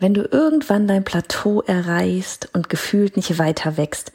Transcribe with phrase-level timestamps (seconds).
[0.00, 4.12] Wenn du irgendwann dein Plateau erreichst und gefühlt nicht weiter wächst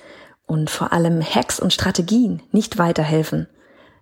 [0.47, 3.47] und vor allem Hacks und Strategien nicht weiterhelfen,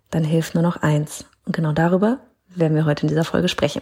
[0.09, 1.25] dann hilft nur noch eins.
[1.45, 2.21] Und genau darüber
[2.55, 3.81] werden wir heute in dieser Folge sprechen.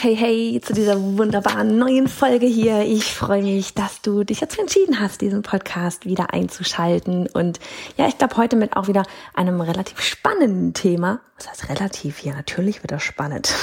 [0.00, 2.82] Hey, hey, zu dieser wunderbaren neuen Folge hier.
[2.82, 7.26] Ich freue mich, dass du dich dazu entschieden hast, diesen Podcast wieder einzuschalten.
[7.26, 7.58] Und
[7.96, 9.02] ja, ich glaube heute mit auch wieder
[9.34, 11.20] einem relativ spannenden Thema.
[11.38, 12.20] Was heißt relativ?
[12.24, 13.54] Ja, natürlich wird das spannend.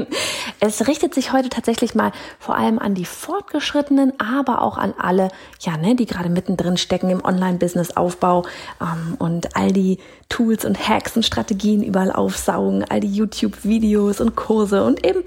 [0.60, 5.30] es richtet sich heute tatsächlich mal vor allem an die Fortgeschrittenen, aber auch an alle,
[5.58, 8.44] ja, ne, die gerade mittendrin stecken im Online-Business-Aufbau
[8.80, 14.36] ähm, und all die Tools und Hacks und Strategien überall aufsaugen, all die YouTube-Videos und
[14.36, 15.24] Kurse und eben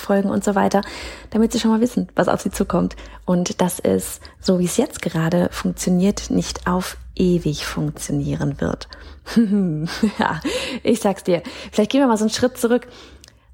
[0.00, 0.82] Podcast-Folgen und so weiter,
[1.30, 4.76] damit sie schon mal wissen, was auf sie zukommt und dass es, so wie es
[4.76, 8.88] jetzt gerade funktioniert, nicht auf ewig funktionieren wird.
[10.18, 10.40] ja,
[10.82, 11.42] ich sag's dir.
[11.70, 12.88] Vielleicht gehen wir mal so einen Schritt zurück,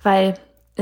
[0.02, 0.34] weil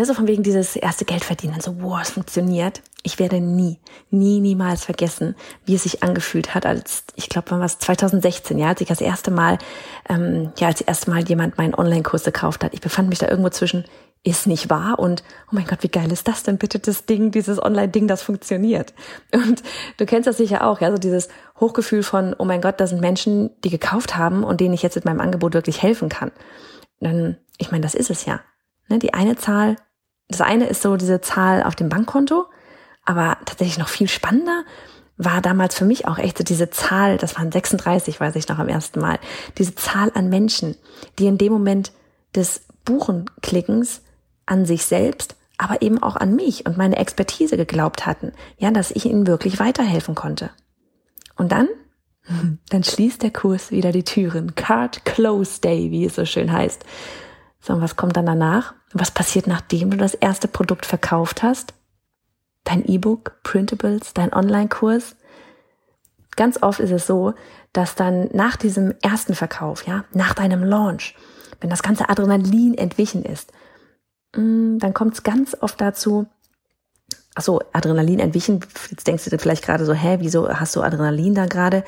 [0.02, 2.82] so von wegen dieses erste Geld verdienen, so, wow, es funktioniert.
[3.04, 3.78] Ich werde nie,
[4.10, 8.58] nie, niemals vergessen, wie es sich angefühlt hat, als, ich glaube, wann war es, 2016,
[8.58, 9.58] ja, als ich das erste Mal,
[10.08, 12.74] ähm, ja, als das erste Mal jemand meinen Online-Kurs gekauft hat.
[12.74, 13.84] Ich befand mich da irgendwo zwischen,
[14.24, 17.30] ist nicht wahr und, oh mein Gott, wie geil ist das denn bitte, das Ding,
[17.30, 18.94] dieses Online-Ding, das funktioniert.
[19.32, 19.62] Und
[19.98, 21.28] du kennst das sicher auch, ja, so dieses
[21.60, 24.96] Hochgefühl von, oh mein Gott, da sind Menschen, die gekauft haben und denen ich jetzt
[24.96, 26.32] mit meinem Angebot wirklich helfen kann.
[27.00, 28.40] Dann, ich meine, das ist es ja.
[28.88, 29.76] Ne, die eine Zahl,
[30.28, 32.46] das eine ist so diese Zahl auf dem Bankkonto,
[33.04, 34.64] aber tatsächlich noch viel spannender
[35.16, 38.58] war damals für mich auch echt so diese Zahl, das waren 36, weiß ich noch
[38.58, 39.18] am ersten Mal,
[39.58, 40.76] diese Zahl an Menschen,
[41.18, 41.92] die in dem Moment
[42.34, 44.02] des Buchenklickens
[44.46, 48.90] an sich selbst, aber eben auch an mich und meine Expertise geglaubt hatten, ja, dass
[48.90, 50.50] ich ihnen wirklich weiterhelfen konnte.
[51.36, 51.68] Und dann,
[52.70, 54.54] dann schließt der Kurs wieder die Türen.
[54.56, 56.84] Card Close Day, wie es so schön heißt.
[57.60, 58.74] So, und was kommt dann danach?
[58.94, 61.74] Was passiert, nachdem du das erste Produkt verkauft hast?
[62.62, 65.16] Dein E-Book, Printables, dein Online-Kurs?
[66.36, 67.34] Ganz oft ist es so,
[67.72, 71.16] dass dann nach diesem ersten Verkauf, ja, nach deinem Launch,
[71.60, 73.52] wenn das ganze Adrenalin entwichen ist,
[74.36, 76.26] mm, dann kommt es ganz oft dazu,
[77.36, 78.60] Achso, Adrenalin entwichen.
[78.90, 81.82] Jetzt denkst du dir vielleicht gerade so, hä, wieso hast du Adrenalin da gerade?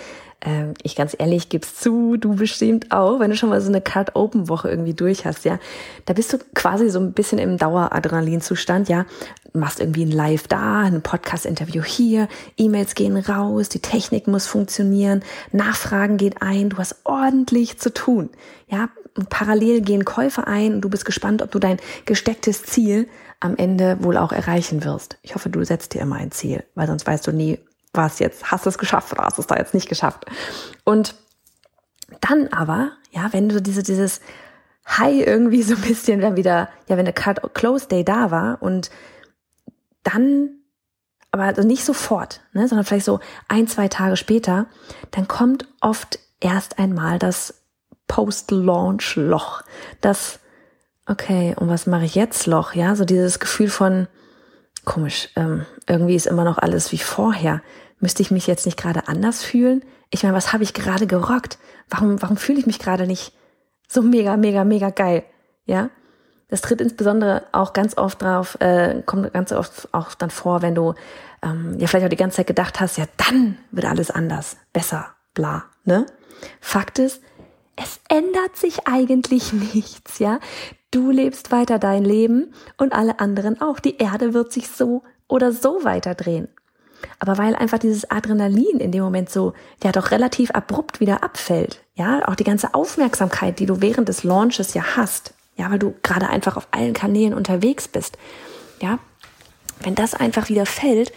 [0.44, 3.80] Ähm, ich ganz ehrlich, gib's zu, du bestimmt auch, wenn du schon mal so eine
[3.80, 5.58] Card-Open-Woche irgendwie durch hast, ja.
[6.04, 9.06] Da bist du quasi so ein bisschen im Daueradrenalin-Zustand, ja.
[9.52, 15.22] Machst irgendwie ein Live da, ein Podcast-Interview hier, E-Mails gehen raus, die Technik muss funktionieren,
[15.52, 18.30] Nachfragen geht ein, du hast ordentlich zu tun,
[18.68, 18.88] ja.
[19.30, 23.08] Parallel gehen Käufe ein und du bist gespannt, ob du dein gestecktes Ziel
[23.40, 25.18] am Ende wohl auch erreichen wirst.
[25.22, 27.58] Ich hoffe, du setzt dir immer ein Ziel, weil sonst weißt du nie,
[27.92, 30.26] was jetzt, hast du es geschafft oder hast du es da jetzt nicht geschafft.
[30.84, 31.14] Und
[32.20, 34.20] dann aber, ja, wenn du diese, dieses
[34.86, 38.90] High irgendwie so ein bisschen dann wieder, ja, wenn der Close Day da war und
[40.02, 40.50] dann,
[41.32, 44.66] aber also nicht sofort, ne, sondern vielleicht so ein, zwei Tage später,
[45.10, 47.62] dann kommt oft erst einmal das
[48.06, 49.62] Post-Launch-Loch,
[50.00, 50.38] das
[51.06, 52.74] okay, und was mache ich jetzt, Loch?
[52.74, 54.08] Ja, so dieses Gefühl von,
[54.84, 57.62] komisch, ähm, irgendwie ist immer noch alles wie vorher.
[58.00, 59.84] Müsste ich mich jetzt nicht gerade anders fühlen?
[60.10, 61.58] Ich meine, was habe ich gerade gerockt?
[61.88, 63.32] Warum, warum fühle ich mich gerade nicht
[63.88, 65.24] so mega, mega, mega geil?
[65.64, 65.90] Ja,
[66.48, 70.74] das tritt insbesondere auch ganz oft drauf, äh, kommt ganz oft auch dann vor, wenn
[70.74, 70.94] du
[71.42, 75.08] ähm, ja vielleicht auch die ganze Zeit gedacht hast, ja, dann wird alles anders, besser,
[75.34, 76.06] bla, ne?
[76.60, 77.20] Fakt ist,
[77.76, 80.38] es ändert sich eigentlich nichts, ja.
[80.90, 83.80] Du lebst weiter dein Leben und alle anderen auch.
[83.80, 86.48] Die Erde wird sich so oder so weiterdrehen.
[87.18, 89.52] Aber weil einfach dieses Adrenalin in dem Moment so,
[89.82, 94.24] ja doch relativ abrupt wieder abfällt, ja, auch die ganze Aufmerksamkeit, die du während des
[94.24, 98.18] Launches ja hast, ja, weil du gerade einfach auf allen Kanälen unterwegs bist,
[98.80, 98.98] ja,
[99.80, 101.12] wenn das einfach wieder fällt,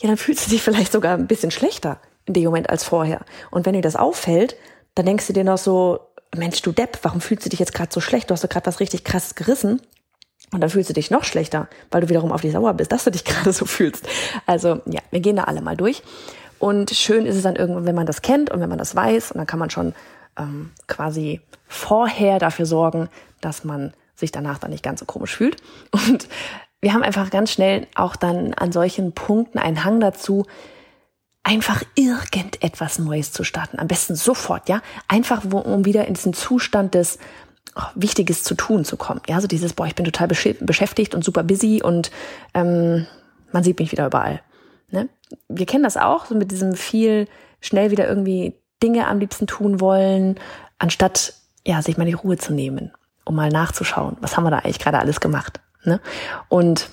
[0.00, 3.24] ja, dann fühlst du dich vielleicht sogar ein bisschen schlechter in dem Moment als vorher.
[3.50, 4.56] Und wenn dir das auffällt,
[4.94, 6.00] dann denkst du dir noch so,
[6.36, 8.30] Mensch, du Depp, warum fühlst du dich jetzt gerade so schlecht?
[8.30, 9.80] Du hast doch gerade was richtig krasses gerissen.
[10.52, 13.04] Und dann fühlst du dich noch schlechter, weil du wiederum auf dich sauer bist, dass
[13.04, 14.08] du dich gerade so fühlst.
[14.46, 16.02] Also ja, wir gehen da alle mal durch.
[16.58, 19.32] Und schön ist es dann irgendwann, wenn man das kennt und wenn man das weiß.
[19.32, 19.94] Und dann kann man schon
[20.38, 23.08] ähm, quasi vorher dafür sorgen,
[23.40, 25.56] dass man sich danach dann nicht ganz so komisch fühlt.
[25.90, 26.28] Und
[26.80, 30.46] wir haben einfach ganz schnell auch dann an solchen Punkten einen Hang dazu,
[31.42, 33.78] einfach irgendetwas Neues zu starten.
[33.78, 34.82] Am besten sofort, ja.
[35.08, 37.18] Einfach, um wieder in diesen Zustand des
[37.76, 39.20] oh, Wichtiges zu tun zu kommen.
[39.28, 42.10] Ja, so dieses, boah, ich bin total beschäftigt und super busy und
[42.54, 43.06] ähm,
[43.52, 44.42] man sieht mich wieder überall.
[44.90, 45.08] Ne?
[45.48, 47.26] Wir kennen das auch, so mit diesem viel
[47.60, 50.38] schnell wieder irgendwie Dinge am liebsten tun wollen,
[50.78, 51.34] anstatt
[51.66, 52.92] ja, sich mal die Ruhe zu nehmen,
[53.24, 55.60] um mal nachzuschauen, was haben wir da eigentlich gerade alles gemacht.
[55.84, 56.00] Ne?
[56.48, 56.90] Und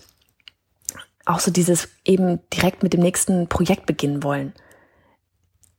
[1.28, 4.54] auch so dieses eben direkt mit dem nächsten Projekt beginnen wollen.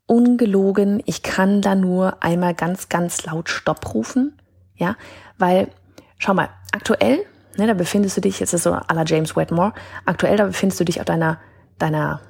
[0.07, 4.41] Ungelogen, ich kann da nur einmal ganz, ganz laut Stopp rufen,
[4.75, 4.97] ja,
[5.39, 5.69] weil,
[6.19, 7.25] schau mal, aktuell,
[7.57, 9.75] ne, da befindest du dich, jetzt ist so à la James Wetmore,
[10.07, 11.39] aktuell, da befindest du dich auf deiner,
[11.79, 12.21] deiner,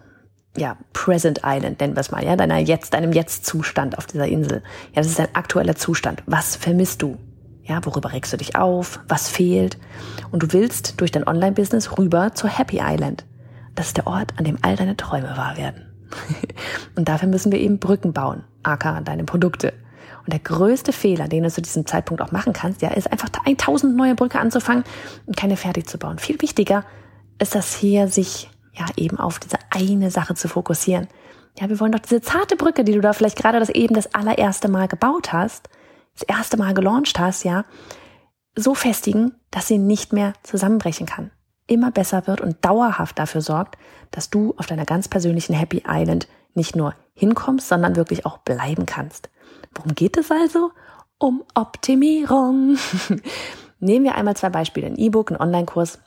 [0.56, 4.62] ja, Present Island, nennen wir es mal, ja, deiner jetzt, deinem Jetzt-Zustand auf dieser Insel.
[4.88, 6.22] Ja, das ist dein aktueller Zustand.
[6.26, 7.16] Was vermisst du?
[7.68, 8.98] Ja, worüber regst du dich auf?
[9.08, 9.76] Was fehlt?
[10.30, 13.26] Und du willst durch dein Online-Business rüber zur Happy Island.
[13.74, 15.86] Das ist der Ort, an dem all deine Träume wahr werden.
[16.96, 19.74] und dafür müssen wir eben Brücken bauen, aka deine Produkte.
[20.24, 23.28] Und der größte Fehler, den du zu diesem Zeitpunkt auch machen kannst, ja, ist einfach
[23.44, 24.84] 1000 neue Brücke anzufangen
[25.26, 26.18] und keine fertig zu bauen.
[26.18, 26.84] Viel wichtiger
[27.38, 31.06] ist das hier, sich ja eben auf diese eine Sache zu fokussieren.
[31.60, 34.14] Ja, wir wollen doch diese zarte Brücke, die du da vielleicht gerade das eben das
[34.14, 35.68] allererste Mal gebaut hast,
[36.18, 37.64] das erste Mal gelauncht hast, ja,
[38.56, 41.30] so festigen, dass sie nicht mehr zusammenbrechen kann,
[41.66, 43.76] immer besser wird und dauerhaft dafür sorgt,
[44.10, 48.86] dass du auf deiner ganz persönlichen Happy Island nicht nur hinkommst, sondern wirklich auch bleiben
[48.86, 49.30] kannst.
[49.74, 50.72] Worum geht es also?
[51.18, 52.78] Um Optimierung.
[53.80, 54.86] Nehmen wir einmal zwei Beispiele.
[54.86, 56.00] Ein E-Book, ein Online-Kurs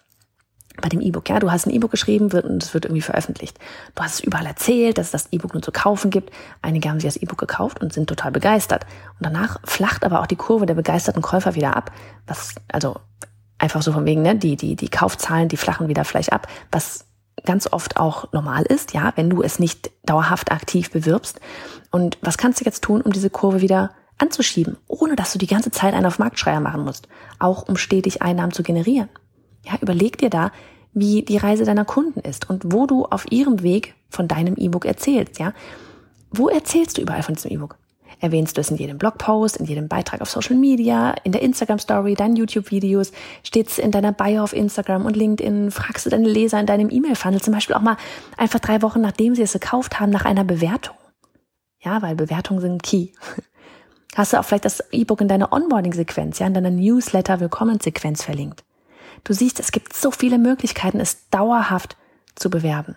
[0.79, 3.57] bei dem E-Book, ja, du hast ein E-Book geschrieben wird, und es wird irgendwie veröffentlicht.
[3.95, 6.31] Du hast es überall erzählt, dass es das E-Book nur zu kaufen gibt.
[6.62, 8.85] Einige haben sich das E-Book gekauft und sind total begeistert.
[9.19, 11.91] Und danach flacht aber auch die Kurve der begeisterten Käufer wieder ab,
[12.25, 12.95] was, also
[13.57, 17.06] einfach so von wegen, ne, die, die, die Kaufzahlen, die flachen wieder vielleicht ab, was
[17.45, 21.39] ganz oft auch normal ist, ja, wenn du es nicht dauerhaft aktiv bewirbst.
[21.91, 25.47] Und was kannst du jetzt tun, um diese Kurve wieder anzuschieben, ohne dass du die
[25.47, 27.07] ganze Zeit einen auf Marktschreier machen musst,
[27.39, 29.09] auch um stetig Einnahmen zu generieren?
[29.63, 30.51] Ja, überleg dir da,
[30.93, 34.85] wie die Reise deiner Kunden ist und wo du auf ihrem Weg von deinem E-Book
[34.85, 35.53] erzählst, ja.
[36.31, 37.77] Wo erzählst du überall von diesem E-Book?
[38.19, 41.79] Erwähnst du es in jedem Blogpost, in jedem Beitrag auf Social Media, in der Instagram
[41.79, 43.11] Story, deinen YouTube-Videos,
[43.43, 46.89] steht es in deiner Bio auf Instagram und LinkedIn, fragst du deine Leser in deinem
[46.91, 47.97] E-Mail-Funnel zum Beispiel auch mal
[48.37, 50.95] einfach drei Wochen nachdem sie es gekauft haben, nach einer Bewertung.
[51.79, 53.07] Ja, weil Bewertungen sind key.
[54.15, 58.63] Hast du auch vielleicht das E-Book in deiner Onboarding-Sequenz, ja, in deiner Newsletter-Willkommen-Sequenz verlinkt?
[59.23, 61.97] Du siehst, es gibt so viele Möglichkeiten, es dauerhaft
[62.35, 62.95] zu bewerben.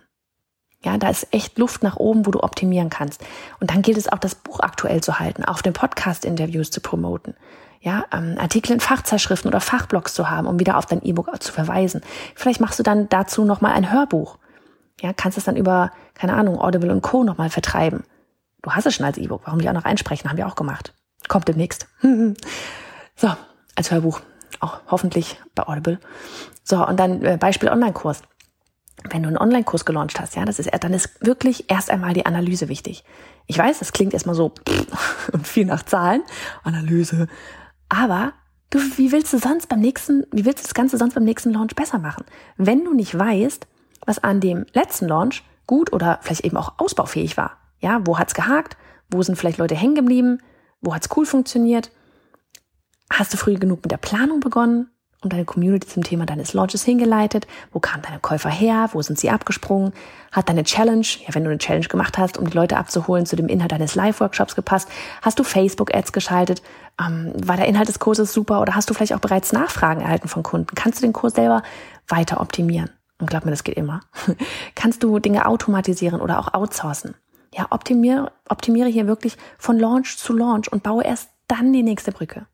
[0.85, 3.25] Ja, da ist echt Luft nach oben, wo du optimieren kannst.
[3.59, 7.35] Und dann gilt es auch, das Buch aktuell zu halten, auf den Podcast-Interviews zu promoten.
[7.81, 11.53] Ja, ähm, Artikel in Fachzeitschriften oder Fachblogs zu haben, um wieder auf dein E-Book zu
[11.53, 12.03] verweisen.
[12.35, 14.39] Vielleicht machst du dann dazu nochmal ein Hörbuch.
[15.01, 17.25] Ja, kannst es dann über, keine Ahnung, Audible und Co.
[17.25, 18.05] nochmal vertreiben.
[18.63, 19.43] Du hast es schon als E-Book.
[19.45, 20.31] Warum die auch noch einsprechen?
[20.31, 20.95] Haben wir auch gemacht.
[21.29, 21.87] Kommt demnächst.
[23.17, 23.33] so,
[23.75, 24.21] als Hörbuch
[24.63, 25.99] auch hoffentlich bei Audible.
[26.63, 28.23] So, und dann äh, Beispiel Online-Kurs.
[29.11, 32.25] Wenn du einen Online-Kurs gelauncht hast, ja, das ist, dann ist wirklich erst einmal die
[32.25, 33.05] Analyse wichtig.
[33.47, 34.55] Ich weiß, das klingt erstmal so
[35.33, 36.23] und viel nach Zahlen,
[36.63, 37.27] Analyse.
[37.89, 38.33] Aber
[38.71, 41.53] du, wie willst du sonst beim nächsten, wie willst du das Ganze sonst beim nächsten
[41.53, 42.25] Launch besser machen?
[42.57, 43.67] Wenn du nicht weißt,
[44.07, 47.59] was an dem letzten Launch gut oder vielleicht eben auch ausbaufähig war.
[47.81, 48.77] Ja, wo hat's gehakt?
[49.11, 50.39] Wo sind vielleicht Leute hängen geblieben?
[50.81, 51.91] Wo hat's cool funktioniert?
[53.11, 56.85] Hast du früh genug mit der Planung begonnen und deine Community zum Thema deines Launches
[56.85, 57.47] hingeleitet?
[57.73, 58.91] Wo kamen deine Käufer her?
[58.93, 59.93] Wo sind sie abgesprungen?
[60.33, 63.37] Hat deine Challenge, ja, wenn du eine Challenge gemacht hast, um die Leute abzuholen, zu
[63.37, 64.89] dem Inhalt deines Live-Workshops gepasst?
[65.23, 66.63] Hast du Facebook-Ads geschaltet?
[67.01, 70.29] Ähm, war der Inhalt des Kurses super oder hast du vielleicht auch bereits Nachfragen erhalten
[70.29, 70.75] von Kunden?
[70.75, 71.63] Kannst du den Kurs selber
[72.09, 72.91] weiter optimieren?
[73.19, 74.01] Und glaub mir, das geht immer.
[74.75, 77.15] Kannst du Dinge automatisieren oder auch outsourcen?
[77.55, 82.11] Ja, optimiere, optimiere hier wirklich von Launch zu Launch und baue erst dann die nächste
[82.11, 82.47] Brücke.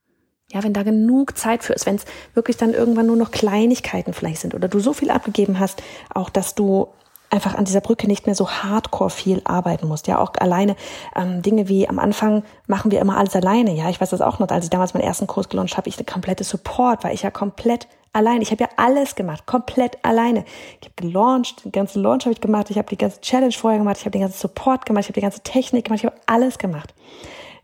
[0.53, 2.05] Ja, wenn da genug Zeit für ist, wenn es
[2.35, 6.29] wirklich dann irgendwann nur noch Kleinigkeiten vielleicht sind oder du so viel abgegeben hast, auch
[6.29, 6.89] dass du
[7.31, 10.09] einfach an dieser Brücke nicht mehr so hardcore viel arbeiten musst.
[10.09, 10.75] Ja, auch alleine
[11.15, 13.73] ähm, Dinge wie am Anfang machen wir immer alles alleine.
[13.73, 15.97] Ja, ich weiß das auch noch, als ich damals meinen ersten Kurs gelauncht habe, ich
[15.97, 18.43] eine komplette Support, war ich ja komplett alleine.
[18.43, 20.45] Ich habe ja alles gemacht, komplett alleine.
[20.81, 23.79] Ich habe gelauncht, den ganzen Launch habe ich gemacht, ich habe die ganze Challenge vorher
[23.79, 26.17] gemacht, ich habe den ganzen Support gemacht, ich habe die ganze Technik gemacht, ich habe
[26.27, 26.93] alles gemacht.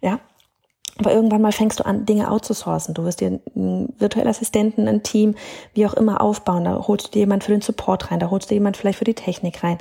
[0.01, 0.21] Ja,
[0.99, 2.95] aber irgendwann mal fängst du an, Dinge outzusourcen.
[2.95, 5.35] Du wirst dir einen virtuellen Assistenten, ein Team,
[5.75, 6.65] wie auch immer aufbauen.
[6.65, 9.05] Da holst du dir jemand für den Support rein, da holst du jemand vielleicht für
[9.05, 9.79] die Technik rein.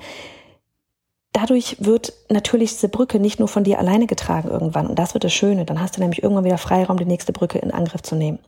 [1.31, 4.87] Dadurch wird natürlich diese Brücke nicht nur von dir alleine getragen irgendwann.
[4.87, 5.65] Und das wird das Schöne.
[5.65, 8.39] Dann hast du nämlich irgendwann wieder Freiraum, die nächste Brücke in Angriff zu nehmen.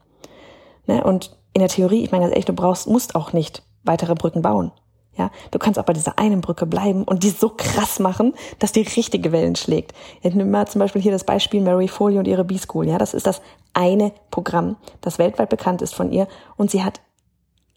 [0.86, 1.04] Ne?
[1.04, 4.42] Und in der Theorie, ich meine ganz ehrlich, du brauchst, musst auch nicht weitere Brücken
[4.42, 4.72] bauen.
[5.18, 8.72] Ja, du kannst auch bei dieser einen Brücke bleiben und die so krass machen, dass
[8.72, 9.94] die richtige Wellen schlägt.
[10.22, 12.88] Ich nehme mal zum Beispiel hier das Beispiel Mary Foley und ihre B-School.
[12.88, 13.42] Ja, das ist das
[13.74, 17.02] eine Programm, das weltweit bekannt ist von ihr und sie hat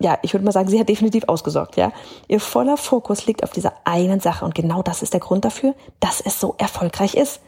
[0.02, 1.92] ja, ich würde mal sagen, sie hat definitiv ausgesorgt, ja.
[2.26, 5.74] Ihr voller Fokus liegt auf dieser einen Sache und genau das ist der Grund dafür,
[6.00, 7.42] dass es so erfolgreich ist.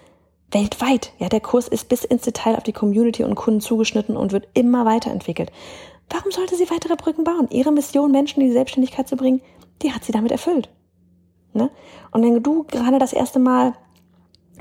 [0.51, 4.33] Weltweit, ja, der Kurs ist bis ins Detail auf die Community und Kunden zugeschnitten und
[4.33, 5.51] wird immer weiterentwickelt.
[6.11, 7.49] Warum sollte sie weitere Brücken bauen?
[7.51, 9.41] Ihre Mission, Menschen in die Selbstständigkeit zu bringen,
[9.83, 10.69] die hat sie damit erfüllt.
[11.53, 11.71] Ne?
[12.11, 13.75] Und wenn du gerade das erste Mal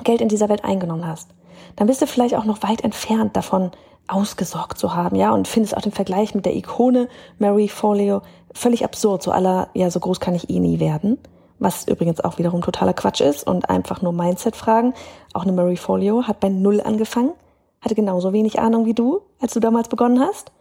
[0.04, 1.30] Geld in dieser Welt eingenommen hast,
[1.76, 3.72] dann bist du vielleicht auch noch weit entfernt davon,
[4.08, 7.08] ausgesorgt zu haben, ja, und findest auch den Vergleich mit der Ikone
[7.40, 8.22] Mary Folio
[8.54, 11.18] völlig absurd, so aller, ja, so groß kann ich eh nie werden,
[11.60, 14.94] was übrigens auch wiederum totaler Quatsch ist und einfach nur Mindset-Fragen.
[15.34, 17.32] Auch eine Mary Folio hat bei Null angefangen,
[17.80, 20.52] hatte genauso wenig Ahnung wie du, als du damals begonnen hast,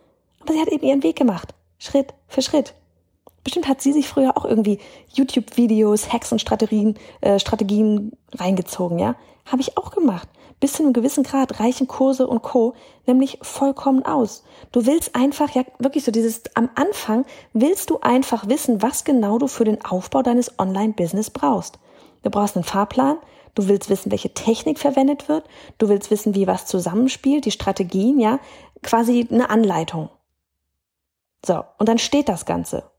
[0.41, 2.75] aber sie hat eben ihren Weg gemacht, Schritt für Schritt.
[3.45, 4.79] Bestimmt hat sie sich früher auch irgendwie
[5.15, 9.17] YouTube-Videos, Hacks und Strategien, äh, Strategien reingezogen, ja.
[9.47, 10.29] Habe ich auch gemacht.
[10.61, 12.75] Bis zu einem gewissen Grad reichen Kurse und Co.
[13.07, 14.45] nämlich vollkommen aus.
[14.73, 19.39] Du willst einfach, ja wirklich so dieses, am Anfang willst du einfach wissen, was genau
[19.39, 21.79] du für den Aufbau deines Online-Business brauchst.
[22.23, 23.17] Du brauchst einen Fahrplan,
[23.55, 25.45] du willst wissen, welche Technik verwendet wird,
[25.79, 28.39] du willst wissen, wie was zusammenspielt, die Strategien, ja,
[28.83, 30.11] quasi eine Anleitung.
[31.45, 32.90] So, und dann steht das Ganze.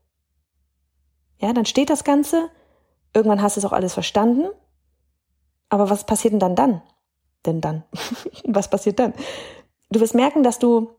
[1.42, 2.50] Ja, dann steht das Ganze,
[3.12, 4.48] irgendwann hast du es auch alles verstanden,
[5.68, 6.82] aber was passiert denn dann dann?
[7.44, 7.82] Denn dann?
[8.44, 9.12] was passiert dann?
[9.90, 10.92] Du wirst merken, dass du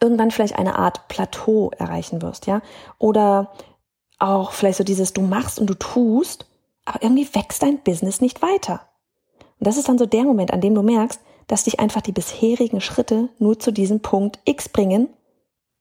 [0.00, 2.62] irgendwann vielleicht eine Art Plateau erreichen wirst, ja?
[2.98, 3.52] Oder
[4.18, 6.46] auch vielleicht so dieses, du machst und du tust,
[6.84, 8.88] aber irgendwie wächst dein Business nicht weiter.
[9.58, 12.12] Und das ist dann so der Moment, an dem du merkst, dass dich einfach die
[12.12, 15.08] bisherigen Schritte nur zu diesem Punkt X bringen,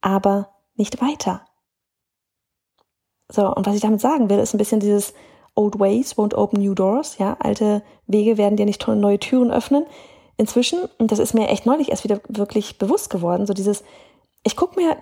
[0.02, 1.47] aber nicht weiter.
[3.30, 5.14] So, und was ich damit sagen will, ist ein bisschen dieses
[5.56, 7.18] Old Ways won't open new doors.
[7.18, 9.86] Ja, alte Wege werden dir nicht neue Türen öffnen.
[10.38, 13.84] Inzwischen, und das ist mir echt neulich erst wieder wirklich bewusst geworden, so dieses,
[14.44, 14.96] ich gucke mir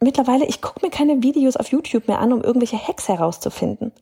[0.00, 3.92] mittlerweile, ich gucke mir keine Videos auf YouTube mehr an, um irgendwelche Hacks herauszufinden.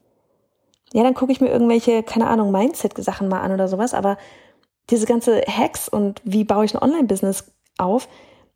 [0.93, 4.17] Ja, dann gucke ich mir irgendwelche, keine Ahnung, Mindset-Sachen mal an oder sowas, aber
[4.89, 8.07] diese ganze Hacks und wie baue ich ein Online-Business auf,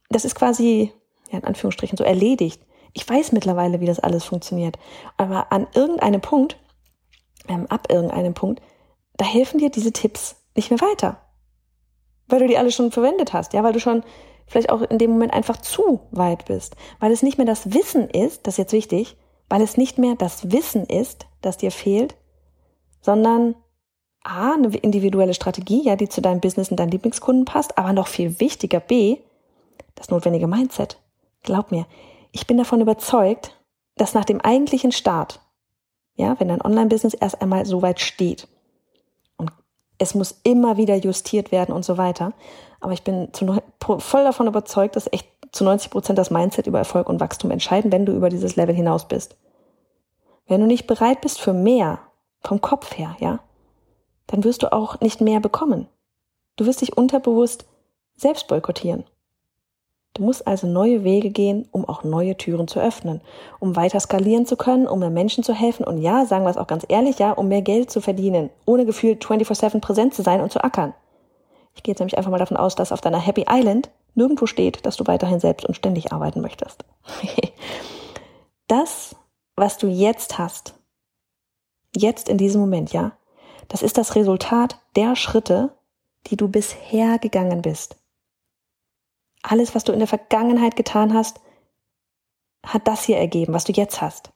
[0.09, 0.91] das ist quasi,
[1.31, 2.61] ja, in Anführungsstrichen, so erledigt.
[2.97, 4.79] Ich weiß mittlerweile, wie das alles funktioniert.
[5.17, 6.57] Aber an irgendeinem Punkt,
[7.49, 8.61] ähm, ab irgendeinem Punkt,
[9.17, 11.17] da helfen dir diese Tipps nicht mehr weiter.
[12.27, 14.03] Weil du die alle schon verwendet hast, ja, weil du schon
[14.47, 16.77] vielleicht auch in dem Moment einfach zu weit bist.
[17.01, 19.17] Weil es nicht mehr das Wissen ist, das ist jetzt wichtig,
[19.49, 22.15] weil es nicht mehr das Wissen ist, das dir fehlt,
[23.01, 23.55] sondern
[24.23, 28.07] A, eine individuelle Strategie, ja, die zu deinem Business und deinen Lieblingskunden passt, aber noch
[28.07, 29.17] viel wichtiger, B,
[29.95, 30.97] das notwendige Mindset.
[31.43, 31.85] Glaub mir,
[32.35, 33.55] ich bin davon überzeugt,
[33.95, 35.39] dass nach dem eigentlichen Start,
[36.15, 38.49] ja, wenn dein Online-Business erst einmal so weit steht,
[39.37, 39.53] und
[39.99, 42.33] es muss immer wieder justiert werden und so weiter,
[42.81, 46.77] aber ich bin zu, voll davon überzeugt, dass echt zu 90 Prozent das Mindset über
[46.77, 49.37] Erfolg und Wachstum entscheiden, wenn du über dieses Level hinaus bist.
[50.45, 51.99] Wenn du nicht bereit bist für mehr,
[52.41, 53.39] vom Kopf her, ja,
[54.27, 55.87] dann wirst du auch nicht mehr bekommen.
[56.57, 57.65] Du wirst dich unterbewusst
[58.17, 59.05] selbst boykottieren.
[60.15, 63.19] Du musst also neue Wege gehen, um auch neue Türen zu öffnen,
[63.59, 66.57] um weiter skalieren zu können, um mehr Menschen zu helfen und ja, sagen wir es
[66.57, 70.39] auch ganz ehrlich, ja, um mehr Geld zu verdienen, ohne gefühlt 24-7 präsent zu sein
[70.39, 70.93] und zu ackern.
[71.75, 74.85] Ich gehe jetzt nämlich einfach mal davon aus, dass auf deiner Happy Island nirgendwo steht,
[74.85, 76.85] dass du weiterhin selbst und ständig arbeiten möchtest.
[78.67, 79.17] das,
[79.57, 80.75] was du jetzt hast,
[81.93, 83.11] jetzt in diesem Moment, ja,
[83.67, 85.73] das ist das Resultat der Schritte,
[86.27, 87.97] die du bisher gegangen bist
[89.51, 91.39] alles, was du in der Vergangenheit getan hast,
[92.65, 94.31] hat das hier ergeben, was du jetzt hast.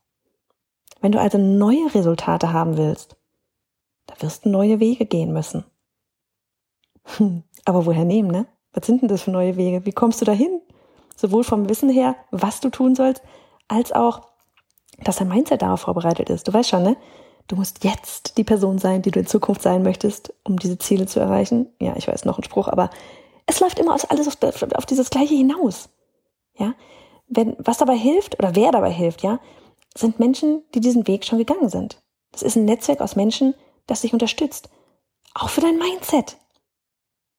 [1.01, 3.15] Wenn du also neue Resultate haben willst,
[4.05, 5.65] da wirst du neue Wege gehen müssen.
[7.17, 8.47] Hm, aber woher nehmen, ne?
[8.73, 9.85] Was sind denn das für neue Wege?
[9.85, 10.61] Wie kommst du dahin?
[11.15, 13.23] Sowohl vom Wissen her, was du tun sollst,
[13.67, 14.21] als auch,
[15.03, 16.47] dass dein Mindset darauf vorbereitet ist.
[16.47, 16.97] Du weißt schon, ne?
[17.47, 21.07] Du musst jetzt die Person sein, die du in Zukunft sein möchtest, um diese Ziele
[21.07, 21.67] zu erreichen.
[21.79, 22.91] Ja, ich weiß noch ein Spruch, aber
[23.49, 25.89] es läuft immer alles auf, auf dieses Gleiche hinaus.
[26.55, 26.75] Ja,
[27.27, 29.39] wenn, was dabei hilft oder wer dabei hilft, ja,
[29.95, 32.01] sind Menschen, die diesen Weg schon gegangen sind.
[32.31, 33.55] Das ist ein Netzwerk aus Menschen,
[33.87, 34.69] das dich unterstützt.
[35.33, 36.37] Auch für dein Mindset.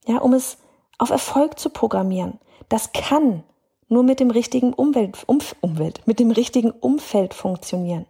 [0.07, 0.59] Ja, um es
[0.99, 2.41] auf Erfolg zu programmieren.
[2.69, 3.45] Das kann
[3.89, 8.07] nur mit dem richtigen Umwelt, Umf, Umwelt, mit dem richtigen Umfeld funktionieren.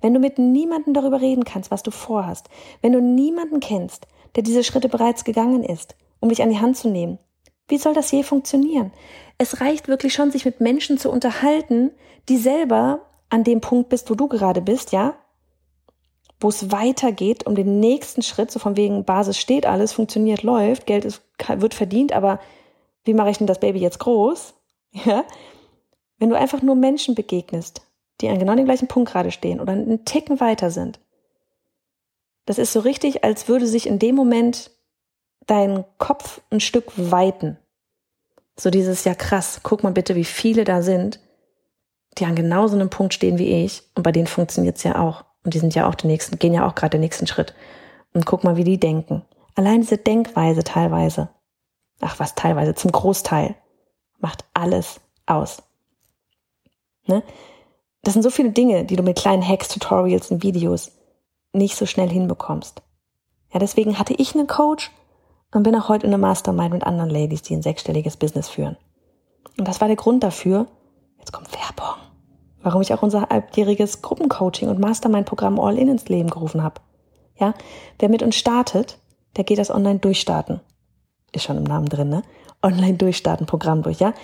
[0.00, 2.48] Wenn du mit niemandem darüber reden kannst, was du vorhast,
[2.82, 6.76] wenn du niemanden kennst, der diese Schritte bereits gegangen ist, um dich an die Hand
[6.76, 7.18] zu nehmen,
[7.68, 8.92] wie soll das je funktionieren?
[9.38, 11.90] Es reicht wirklich schon, sich mit Menschen zu unterhalten,
[12.28, 15.14] die selber an dem Punkt bist, wo du gerade bist, ja,
[16.40, 20.86] wo es weitergeht um den nächsten Schritt, so von wegen Basis steht alles, funktioniert, läuft,
[20.86, 21.22] Geld ist,
[21.56, 22.40] wird verdient, aber
[23.04, 24.54] wie mache ich denn das Baby jetzt groß?
[25.04, 25.24] Ja,
[26.18, 27.82] wenn du einfach nur Menschen begegnest,
[28.22, 31.00] die an genau dem gleichen Punkt gerade stehen oder einen Ticken weiter sind,
[32.46, 34.70] das ist so richtig, als würde sich in dem Moment
[35.46, 37.58] dein Kopf ein Stück weiten.
[38.58, 41.20] So dieses, ja krass, guck mal bitte, wie viele da sind,
[42.18, 45.24] die an genau so einem Punkt stehen wie ich und bei denen funktioniert's ja auch.
[45.44, 47.54] Und die sind ja auch den nächsten, gehen ja auch gerade den nächsten Schritt.
[48.14, 49.22] Und guck mal, wie die denken.
[49.54, 51.28] Allein diese Denkweise teilweise,
[52.00, 53.54] ach was teilweise, zum Großteil,
[54.18, 55.62] macht alles aus.
[57.06, 57.22] Ne?
[58.02, 60.92] Das sind so viele Dinge, die du mit kleinen Hacks, Tutorials und Videos
[61.52, 62.82] nicht so schnell hinbekommst.
[63.52, 64.90] Ja, deswegen hatte ich einen Coach
[65.52, 68.76] und bin auch heute in einer Mastermind mit anderen Ladies, die ein sechsstelliges Business führen.
[69.58, 70.66] Und das war der Grund dafür,
[71.18, 71.96] jetzt kommt Werbung,
[72.62, 76.80] warum ich auch unser halbjähriges Gruppencoaching und Mastermind-Programm All-In ins Leben gerufen habe.
[77.38, 77.54] Ja,
[77.98, 78.98] wer mit uns startet,
[79.36, 80.60] der geht das Online-Durchstarten.
[81.32, 82.22] Ist schon im Namen drin, ne?
[82.62, 84.14] Online-Durchstarten-Programm durch, ja?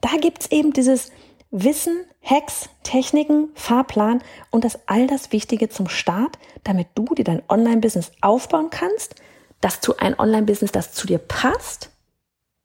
[0.00, 1.10] Da gibt's eben dieses
[1.50, 7.42] Wissen, Hacks, Techniken, Fahrplan und das all das Wichtige zum Start, damit du dir dein
[7.48, 9.16] Online-Business aufbauen kannst,
[9.60, 11.90] dass du ein Online-Business, das zu dir passt,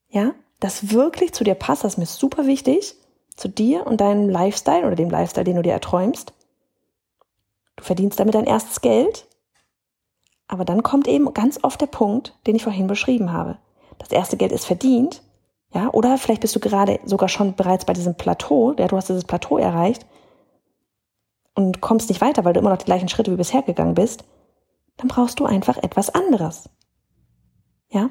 [0.10, 2.96] ja, das wirklich zu dir passt, das ist mir super wichtig,
[3.36, 6.34] zu dir und deinem Lifestyle oder dem Lifestyle, den du dir erträumst.
[7.76, 9.28] Du verdienst damit dein erstes Geld,
[10.48, 13.58] aber dann kommt eben ganz oft der Punkt, den ich vorhin beschrieben habe.
[13.98, 15.22] Das erste Geld ist verdient,
[15.74, 19.10] ja, oder vielleicht bist du gerade sogar schon bereits bei diesem Plateau, ja, du hast
[19.10, 20.06] dieses Plateau erreicht
[21.54, 24.24] und kommst nicht weiter, weil du immer noch die gleichen Schritte wie bisher gegangen bist,
[24.98, 26.70] dann brauchst du einfach etwas anderes.
[27.90, 28.10] Ja?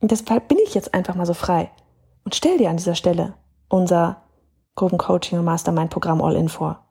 [0.00, 1.70] Und deshalb bin ich jetzt einfach mal so frei
[2.24, 3.34] und stell dir an dieser Stelle
[3.68, 4.22] unser
[4.74, 6.84] Gruppencoaching und Mastermind-Programm All-In vor.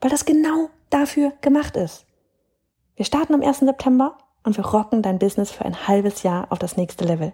[0.00, 2.06] Weil das genau dafür gemacht ist.
[2.96, 3.60] Wir starten am 1.
[3.60, 7.32] September und wir rocken dein Business für ein halbes Jahr auf das nächste Level.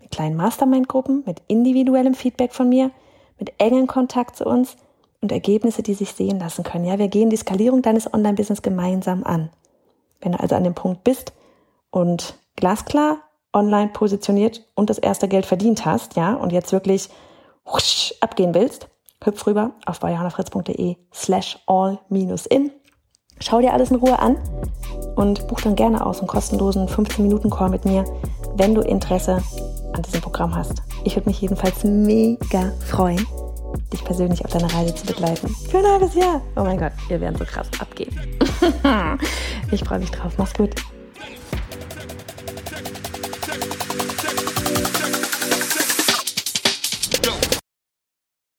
[0.00, 2.90] Mit kleinen Mastermind-Gruppen, mit individuellem Feedback von mir,
[3.38, 4.76] mit engen Kontakt zu uns
[5.20, 6.84] und Ergebnisse, die sich sehen lassen können.
[6.84, 9.50] Ja, wir gehen die Skalierung deines Online-Business gemeinsam an.
[10.20, 11.32] Wenn du also an dem Punkt bist
[11.90, 13.18] und glasklar
[13.52, 17.08] online positioniert und das erste Geld verdient hast, ja, und jetzt wirklich
[17.66, 18.88] husch, abgehen willst,
[19.24, 22.70] hüpf rüber auf bayerhannafritz.de slash all-in.
[23.40, 24.36] Schau dir alles in Ruhe an
[25.16, 28.04] und buch dann gerne aus einen kostenlosen 15-Minuten-Call mit mir,
[28.54, 29.42] wenn du Interesse
[29.92, 30.82] an diesem Programm hast.
[31.04, 33.26] Ich würde mich jedenfalls mega freuen,
[33.92, 35.48] dich persönlich auf deiner Reise zu begleiten.
[35.70, 36.40] Für ein halbes Jahr.
[36.56, 38.18] Oh mein Gott, wir werden so krass abgehen.
[39.70, 40.32] ich freue mich drauf.
[40.38, 40.74] Mach's gut.